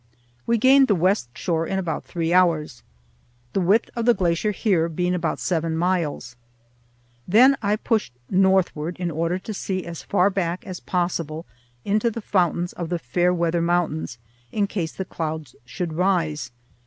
We 0.47 0.57
gained 0.57 0.87
the 0.87 0.95
west 0.95 1.29
shore 1.37 1.67
in 1.67 1.77
about 1.77 2.05
three 2.05 2.33
hours; 2.33 2.81
the 3.53 3.61
width 3.61 3.91
of 3.95 4.05
the 4.05 4.15
glacier 4.15 4.49
here 4.49 4.89
being 4.89 5.13
about 5.13 5.39
seven 5.39 5.77
miles. 5.77 6.35
Then 7.27 7.55
I 7.61 7.75
pushed 7.75 8.11
northward 8.27 8.97
in 8.97 9.11
order 9.11 9.37
to 9.37 9.53
see 9.53 9.85
as 9.85 10.01
far 10.01 10.31
back 10.31 10.65
as 10.65 10.79
possible 10.79 11.45
into 11.85 12.09
the 12.09 12.19
fountains 12.19 12.73
of 12.73 12.89
the 12.89 12.97
Fairweather 12.97 13.61
Mountains, 13.61 14.17
in 14.51 14.65
case 14.65 14.91
the 14.93 15.05
clouds 15.05 15.55
should 15.65 15.93
rise. 15.93 16.49